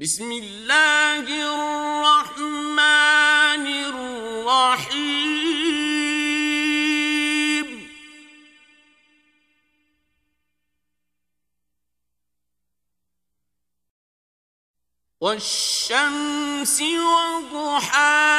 [0.00, 1.26] بسم الله
[2.08, 2.76] الرحمن
[3.66, 5.10] الرحيم.
[15.20, 16.82] والشمس
[17.52, 18.30] وضحاها.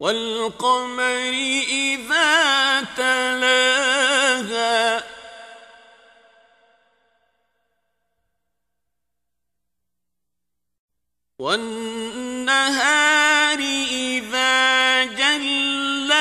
[0.00, 1.32] والقمر
[1.68, 2.25] إذا
[11.38, 13.18] والنهار
[13.90, 16.16] إذا جلاها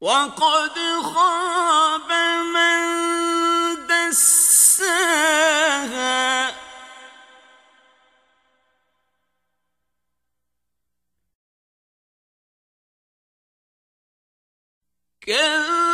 [0.00, 2.12] وقد خاب
[2.54, 2.80] من
[3.86, 4.98] دساها.
[15.20, 15.87] كذبت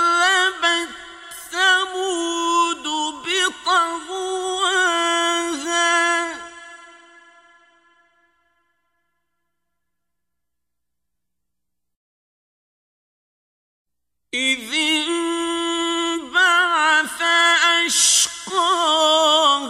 [17.86, 19.64] أشقاها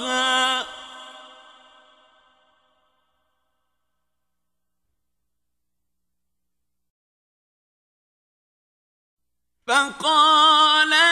[9.67, 11.04] فقال